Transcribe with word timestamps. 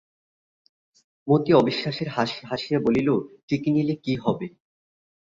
মতি 1.27 1.51
অবিশ্বাসের 1.53 2.09
হাসি 2.09 2.39
হাসিয়া 2.49 2.79
বলিল, 2.85 3.09
টিকে 3.47 3.69
নিলে 3.75 3.95
কী 4.03 4.13
হবে? 4.23 4.47